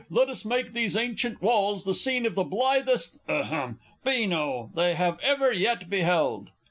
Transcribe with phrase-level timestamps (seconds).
[0.09, 3.77] Let us make these ancient walls the scene of the blithest ahem!
[4.03, 6.49] beano they have ever yet beheld!